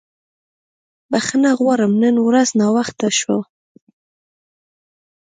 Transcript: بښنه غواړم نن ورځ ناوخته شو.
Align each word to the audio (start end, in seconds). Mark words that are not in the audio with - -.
بښنه 1.11 1.49
غواړم 1.59 1.91
نن 2.03 2.15
ورځ 2.27 2.49
ناوخته 2.59 3.07
شو. 3.19 3.37